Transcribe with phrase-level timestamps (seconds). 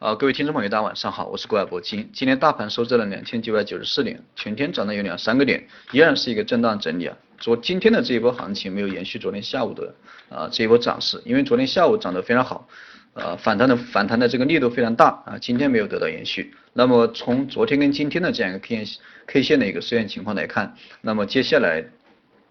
[0.00, 2.08] 啊，各位听众朋友，大家晚上好，我是国外博金。
[2.14, 7.14] 今天大盘收在了两千九百九十四点，全天涨了有两三个点，依然是一个震荡整理啊。
[7.36, 9.94] 昨今天的这一波行情没有延续昨天下午的
[10.30, 12.66] 啊这一波涨势，因为昨天下午涨得非常好，
[13.12, 16.54] 呃反弹的反弹的这个力度非常大啊，今天没有得到延续。
[16.72, 21.84] 那么从昨天跟今天的这样一个 K 线 K 线的一个实验情况来看，那么接下来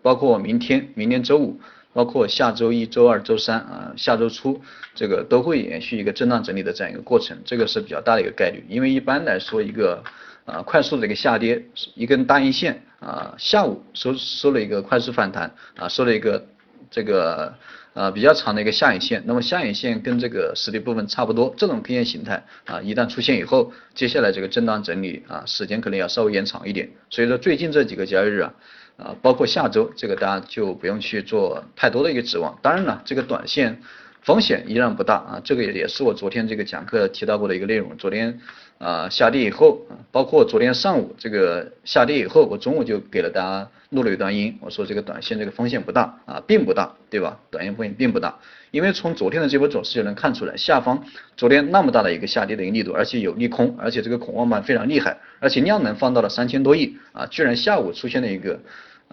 [0.00, 1.60] 包括明天，明天周五。
[1.92, 4.60] 包括下周一周二、周三啊，下周初
[4.94, 8.64] 这个都会延续一个震荡整理的这样一个过程，这个是比较大的一个概率。
[8.68, 10.02] 因为一般来说，一个
[10.46, 11.62] 啊快速的一个下跌，
[11.94, 16.46] 一根大阴线啊，下午收收了一个快速反弹啊，收了一个
[16.90, 17.54] 这个
[17.92, 26.88] 呃比较长的一个下影线，那么下影线跟这个实体部分差不多，这种 K 线形态啊，一旦出现以后，接下来这个震荡整理啊，时间可能要稍微延长一点。
[27.10, 28.54] 所以说最近这几个交易日啊。
[28.96, 32.58] 啊，包括下周这个大家就不用去做太多的一个指望。
[32.62, 33.80] 当然了，这个短线
[34.22, 35.40] 风险依然不大啊。
[35.42, 37.96] 这个也也是我昨天这个讲课提到过的一个内容。
[37.96, 38.40] 昨天
[38.82, 47.38] 啊下跌以后，包括昨天上午这个下跌以后，我中午就给了大家录了一段音，我说这个短线这个风险不大啊，并不大，对吧？
[47.50, 48.36] 短线风险并不大，
[48.72, 51.04] 因为从昨天的这波走势就能看出来，下方
[51.36, 58.58] 昨天那么大的一个下跌的一个力度，而且有利空，而且这个恐慌盘非常厉害，而且量能放到了三千多亿啊，居然下午出现了一个。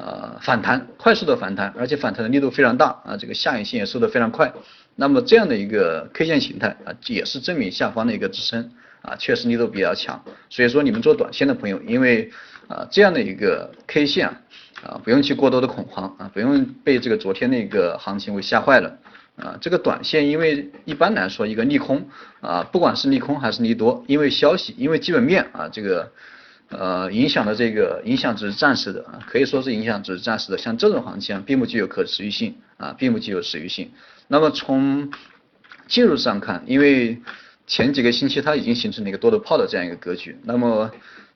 [0.01, 4.49] 呃，反弹，快速的反弹，而且反弹的力度非常大啊，这个下影线也收的非常快。
[4.95, 10.23] 那么这样的一个 K 线形态啊，也是证明下方的一个支撑啊，确实力度比较强。
[10.49, 12.31] 所以说你们做短线的朋友，因为
[12.67, 14.41] 啊这样的一个 K 线啊，
[14.83, 18.97] 啊不用去过多的恐慌啊，不用被这个昨天那个行情给吓坏了
[19.35, 19.57] 啊。
[19.61, 22.07] 这个短线因为一般来说一个利空
[22.41, 26.11] 啊，不管是利空还是利多，因为消息，因为基本面啊这个。
[26.71, 30.57] 呃，影响的这个影响只是暂时的啊，可以说是影响只是暂时的。
[30.59, 33.89] 像这种行情啊，并不具有可持续性啊，并不具有持续性。
[34.27, 35.09] 那么从
[35.87, 37.19] 技术上看，因为
[37.69, 40.35] 前几个星期它已经形成了一个多头炮的这样一个格局。
[40.43, 40.91] 那么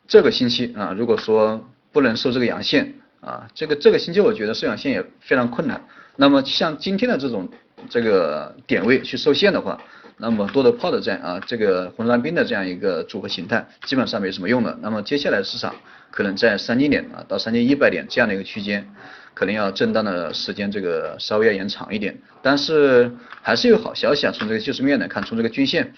[0.08, 5.80] 这个星期啊，如果说不能收这个阳线啊，这个这个星期我觉得收阳线也非常困难。
[6.18, 7.48] 那么像今天的这种
[7.90, 9.80] 这个点位去收线的话。
[10.16, 14.78] 那么多头炮的这样啊，这个红蓝兵的这样一个组合形态，基本上没什么用的。
[14.80, 15.76] 那么接下来市场
[16.12, 18.88] 可能在三千点啊到三千一百点这样的一个区间，
[19.34, 22.16] 可能要震荡的时间这个稍微要延长一点。
[22.44, 25.92] 但是还是有好消息啊，从这个技术面来看，从这个均线，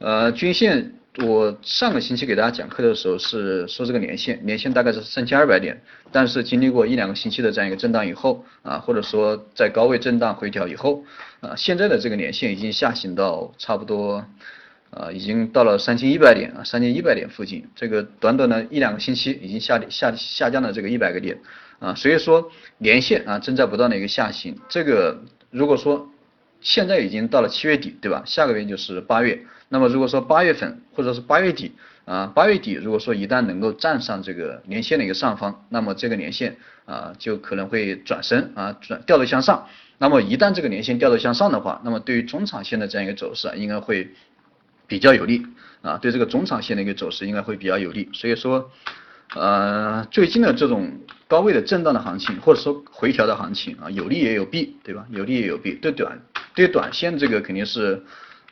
[0.00, 0.92] 呃均线。
[1.24, 11.02] 我上个星期给大家讲课的时候是说这个年线，年线大概是三千二百点，但是经历过一两个星期的这样一个震荡以后啊，或者说在高位震荡回调以后
[11.40, 14.24] 啊，现在的这个年线已经下行到差不多
[14.90, 21.36] 啊，已经到了三千一百点啊，三千一百点附近，这个短短的一两个星期已经下下下降了这个一百个点
[21.80, 26.08] 啊，所以说年线啊正在不断的一个下行，这个如果说
[26.60, 28.22] 现在已经到了七月底，对吧？
[28.26, 29.40] 下个月就是八月。
[29.68, 31.72] 那么如果说八月份或者是八月底
[32.04, 36.56] 啊，八月底如果说一旦能够站上这个年线的一个上方，那么这个年线
[36.86, 39.66] 啊就可能会转身啊转掉头向上。
[39.98, 44.10] 那么一旦这个年线掉头向上的话，那么对于中长线的这样一个走势啊，应该会
[44.86, 45.46] 比较有利
[45.82, 48.08] 啊，对这个中长线的一个走势应该会比较有利。
[48.12, 48.70] 所以说。
[49.36, 50.90] 呃，最近的这种
[51.28, 55.06] 高位的震荡的行情，或者说回调的行情啊，有利也有弊，对吧？
[55.10, 55.74] 有利也有弊。
[55.74, 56.20] 对短
[56.54, 58.02] 对短线这个肯定是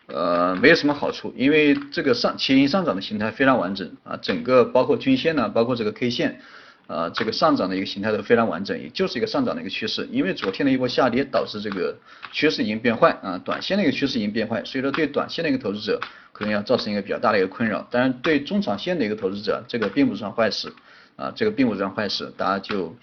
[0.06, 6.40] 呃没有什么好处，因为这个上前阴上涨的形态非常完整啊，整个包括均线呢，包括这个 K 线
[6.86, 10.08] 啊，这个上涨的一个形态都非常完整，也就是一个上涨的一个趋势。
[10.10, 11.96] 因为昨天的一波下跌导致这个
[12.32, 16.00] 趋势已经变坏啊，短线的一个趋势已经变坏，所以说对短线的一个投资者。
[16.30, 20.72] 可能要造成一个比较大的一个困扰，当然对中长线的一个投资者，这个并不算坏事
[21.16, 22.96] 啊，这个并不算坏事，大家就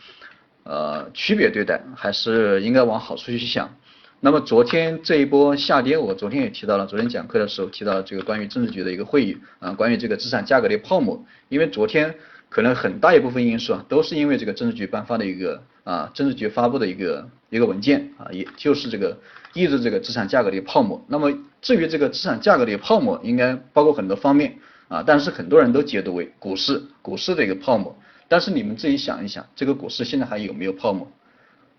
[0.64, 3.76] 呃区别对待，还是应该往好处去想。
[4.26, 12.12] 那么昨天这一波下跌，我昨天也提到了，昨天讲课的时候提到了这个关于政治局的一个会议啊，关于这个资产价格的泡沫，因为昨天
[12.50, 19.16] 可能很大一部分因素啊，都是因为这个政治局颁发的一个啊，政治局发布的一个一个文件啊，也就是这个。
[19.54, 21.06] 抑制这个资产价格的泡沫。
[21.08, 21.32] 那么
[21.62, 24.58] 至于这个资产价格的泡沫，应该包括很多方面
[24.88, 27.96] 啊，但是很多人都解读为股市，股市的一个泡沫。
[28.28, 31.08] 但是你们自己想一想，这个股市现在还有没有泡沫？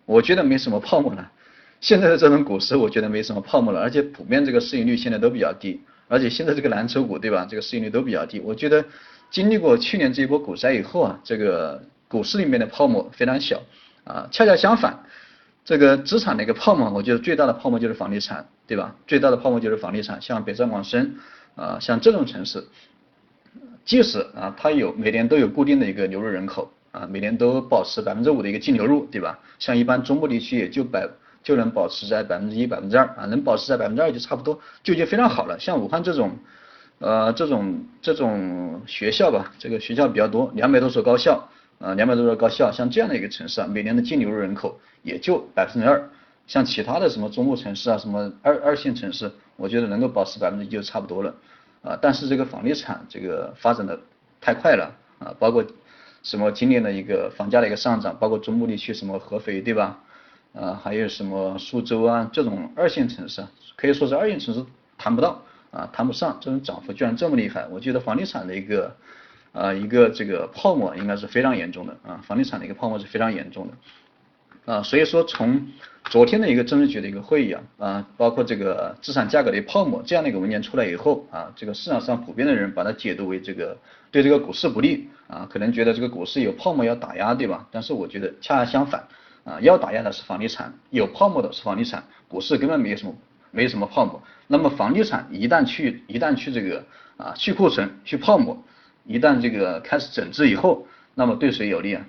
[0.04, 1.32] 我觉得没什么泡沫了。
[1.80, 7.46] 现在的这种股市，我觉得没什么泡沫了，而且普遍这个市盈率现在都比较低，而且现在这个蓝筹股，对吧？
[7.48, 8.40] 这个市盈率都比较低。
[8.40, 8.84] 我觉得
[9.30, 13.62] 经历过去年这一波股灾以后啊，这个股市里面的泡沫非常小
[14.04, 15.04] 啊，恰恰相反。
[15.64, 18.94] 这个资产的一个泡沫，我觉得最大的泡沫就是房地产，对吧？
[19.06, 21.16] 最大的泡沫就是房地产，像北上广深
[21.56, 22.64] 啊，像这种城市，
[23.84, 29.40] 即使啊它有每年都有固定的一个流入人口啊，每年都保持百分之五的一个净流入，对吧？
[29.58, 31.08] 像一般中部地区也就百
[31.46, 35.56] 就能保持在百分之一、百分之二啊，能保持在百分之二就差不多就已经非常好了。
[35.60, 36.36] 像武汉这种
[36.98, 41.48] 呃，这种这种学校吧，这个学校比较多，两百多所高校，
[41.78, 46.10] 呃，两百多所高校，像这样的一个城市啊，每年的净流入人口也就百分之二，
[46.48, 51.32] 像其他的什么中部城市啊，什么二二线城市，我觉得能够保持百分之一就差不多了，
[51.82, 54.00] 啊，但是这个房地产这个发展的
[54.40, 55.64] 太快了，啊，包括
[56.24, 60.00] 什么今年的一个房价的一个上涨，包括中部地区什么合肥对吧，
[60.58, 63.44] 啊，还有什么苏州啊这种二线城市，
[63.76, 64.64] 可以说是二线城市
[64.96, 65.42] 谈不到。
[65.72, 68.96] 啊，谈不上，这种涨幅居然这么厉害，我觉得房地产的一个，
[69.52, 75.68] 呃，一个这个泡沫应该是非常严重的啊，房地产的一个泡沫是非常严重的，啊，所以说从
[76.04, 83.76] 昨天的一个政治局的一个会议啊，啊，包括这个资产价格的泡沫这样的一个文件出来以后啊，这个市场上普遍的人把它解读为这个
[84.10, 87.68] 对这个股市不利啊，可能觉得这个股市有泡沫要打压，对吧？
[87.70, 89.06] 但是我觉得恰恰相反
[89.46, 93.14] 啊，要打压的是房地产，有泡沫的是房地产，股市根本没有什么。
[93.52, 96.84] 没有什么泡沫，那么房地产一旦去一旦去这个
[97.16, 98.62] 啊去库存去泡沫，
[99.06, 102.04] 一旦这个开始整治以后，那么对谁有利啊？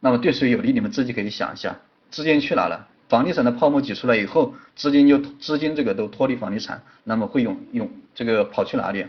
[0.00, 0.72] 那么对谁有利？
[0.72, 1.76] 你们自己可以想一下，
[2.08, 2.88] 资金去哪了？
[3.10, 9.04] 房地产的泡沫挤出来以后，资金就资金这个都脱离房地产，那么会用用这个跑去哪里？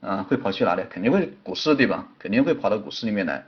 [0.00, 0.82] 啊，会跑去哪里？
[0.88, 2.08] 肯定会股市对吧？
[2.18, 3.44] 肯定会跑到股市里面来。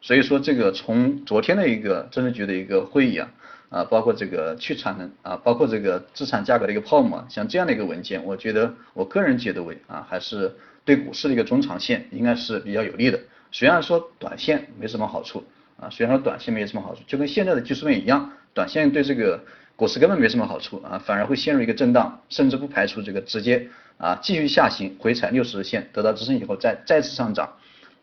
[0.00, 3.30] 所以说这个从昨天的一个政治局的一个会议啊。
[3.70, 10.56] 啊，包括这个去产能啊，包括这个资产价格的一个泡沫，像这样的一个文件，我觉得我个人解读为啊，还是
[10.86, 13.20] 对股市的一个中长线应该是比较有利的。
[13.52, 15.44] 虽然说短线没什么好处
[15.78, 19.44] 啊，虽然说短线没什么好处，就跟现在的技术面一样，短线对这个
[19.76, 23.68] 股市根本没什么好处啊，反而会陷入一个震荡，甚至不排除这个直接
[23.98, 27.58] 啊继续下行回踩六十日线，得到支撑以后再再次上涨，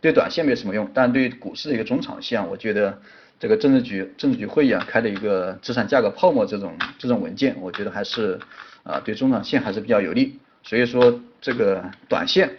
[0.05, 3.01] 对短线没什么用，但对于股市的一个中长线，我觉得。
[3.37, 8.39] 这个政治局政治局会议啊开的一个资产价格泡沫这种这种文件，我觉得还是
[8.83, 12.55] 啊对中长线还是比较有利，所以说这个短线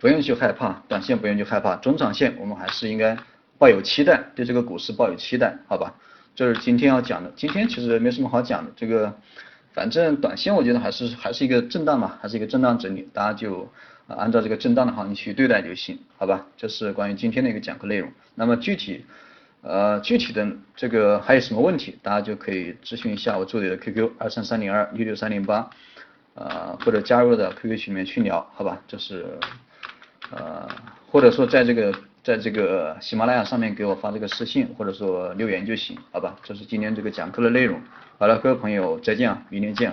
[0.00, 3.16] 不用去害怕，短线不用去害怕，中长线我们还是应该
[3.58, 5.94] 抱有期待，对这个股市抱有期待，好吧？
[6.34, 9.14] 这是今天要讲的，今天其实没什么好讲的，这个
[9.72, 13.70] 反正短线我觉得还是还是一个震荡嘛，还是一个震荡整理，大家就
[14.06, 16.46] 啊按照这个震荡的行情去对待就行，好吧？
[16.56, 19.04] 这是关于今天的一个讲课内容，那么具体。
[19.62, 25.68] 呃，具体的这个还有什么问题，大家就可以咨询一下我助理的 QQ 二三三零二六六三零八，
[26.34, 28.80] 呃，或者加入的 QQ 群里面去聊，好吧？
[28.86, 29.26] 这是
[30.30, 30.68] 呃，
[31.10, 31.92] 或者说在这个
[32.22, 36.36] 在这个喜马拉雅上面给我发这个私信，或者说留言就行，好吧？
[36.44, 37.80] 这是今天这个讲课的内容。
[38.18, 39.92] 好了，各位朋友再见啊，明天见。